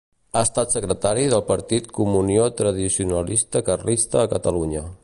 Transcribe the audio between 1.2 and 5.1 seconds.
del partit Comunió Tradicionalista Carlista a Catalunya.